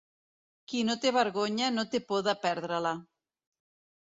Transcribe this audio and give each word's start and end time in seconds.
Qui 0.71 0.79
no 0.87 0.95
té 1.03 1.11
vergonya, 1.17 1.67
no 1.75 1.83
té 1.93 2.01
por 2.09 2.25
de 2.29 2.35
perdre-la. 2.47 2.95